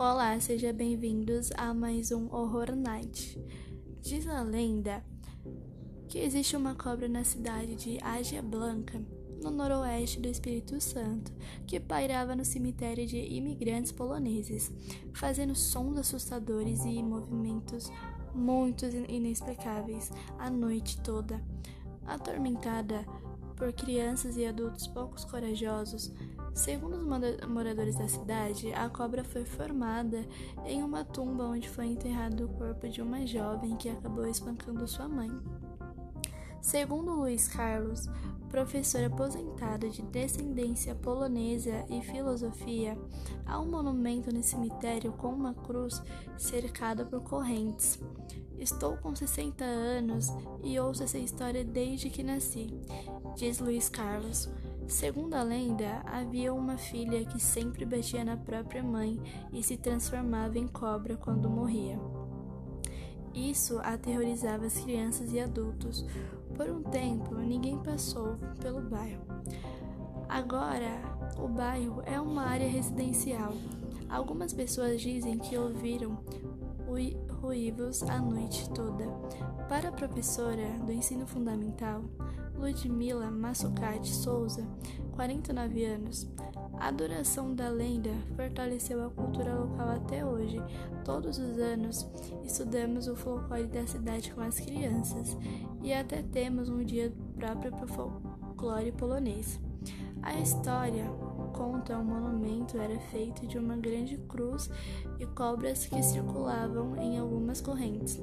[0.00, 3.36] Olá, sejam bem-vindos a mais um Horror Night.
[4.00, 5.04] Diz a lenda
[6.08, 9.02] que existe uma cobra na cidade de Ágia Blanca,
[9.42, 11.32] no noroeste do Espírito Santo,
[11.66, 14.72] que pairava no cemitério de imigrantes poloneses,
[15.12, 17.90] fazendo sons assustadores e movimentos
[18.32, 21.42] muito inexplicáveis a noite toda.
[22.06, 23.04] Atormentada
[23.56, 26.12] por crianças e adultos poucos corajosos,
[26.54, 30.26] segundo os moradores da cidade, a cobra foi formada
[30.66, 35.08] em uma tumba onde foi enterrado o corpo de uma jovem que acabou espancando sua
[35.08, 35.30] mãe.
[36.68, 38.10] Segundo Luiz Carlos,
[38.50, 42.94] professor aposentado de descendência polonesa e filosofia,
[43.46, 46.02] há um monumento no cemitério com uma cruz
[46.36, 47.98] cercada por correntes.
[48.58, 50.28] Estou com 60 anos
[50.62, 52.68] e ouço essa história desde que nasci,
[53.34, 54.50] diz Luiz Carlos.
[54.86, 59.18] Segundo a lenda, havia uma filha que sempre batia na própria mãe
[59.54, 61.98] e se transformava em cobra quando morria.
[63.34, 66.04] Isso aterrorizava as crianças e adultos.
[66.56, 69.22] Por um tempo, ninguém passou pelo bairro.
[70.28, 71.00] Agora,
[71.38, 73.52] o bairro é uma área residencial.
[74.08, 76.18] Algumas pessoas dizem que ouviram
[77.40, 79.06] ruídos a noite toda.
[79.68, 82.02] Para a professora do ensino fundamental,
[82.56, 84.66] Ludmila Massucati Souza,
[85.12, 86.28] 49 anos,
[86.78, 90.60] a duração da lenda fortaleceu a cultura local até hoje.
[91.04, 92.08] Todos os anos
[92.44, 95.36] estudamos o folclore da cidade com as crianças
[95.82, 99.60] e até temos um dia próprio para o folclore polonês.
[100.22, 101.04] A história
[101.58, 104.70] conta um monumento era feito de uma grande cruz
[105.18, 108.22] e cobras que circulavam em algumas correntes.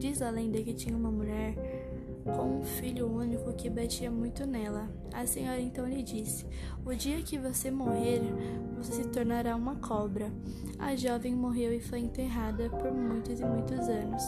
[0.00, 1.54] Diz a lenda que tinha uma mulher
[2.24, 4.90] com um filho único que batia muito nela.
[5.12, 6.44] A senhora então lhe disse:
[6.84, 8.20] O dia que você morrer,
[8.76, 10.32] você se tornará uma cobra.
[10.80, 14.22] A jovem morreu e foi enterrada por muitos e muitos anos.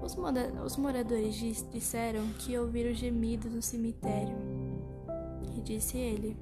[0.00, 0.16] Os,
[0.64, 1.34] os moradores
[1.70, 4.36] disseram que ouviram gemidos no cemitério.
[5.54, 6.34] E disse ele: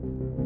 [0.00, 0.37] thank you